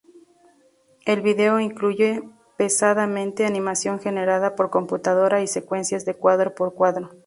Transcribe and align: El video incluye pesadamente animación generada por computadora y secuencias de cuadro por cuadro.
El 1.05 1.21
video 1.21 1.59
incluye 1.59 2.27
pesadamente 2.57 3.45
animación 3.45 3.99
generada 3.99 4.55
por 4.55 4.71
computadora 4.71 5.43
y 5.43 5.47
secuencias 5.47 6.05
de 6.05 6.15
cuadro 6.15 6.55
por 6.55 6.73
cuadro. 6.73 7.11